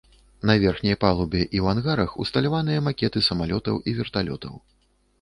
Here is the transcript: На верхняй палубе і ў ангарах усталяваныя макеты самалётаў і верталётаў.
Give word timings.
На 0.49 0.53
верхняй 0.63 0.97
палубе 1.03 1.41
і 1.43 1.57
ў 1.65 1.75
ангарах 1.75 2.17
усталяваныя 2.25 2.85
макеты 2.89 3.27
самалётаў 3.29 3.75
і 3.89 3.99
верталётаў. 4.03 4.53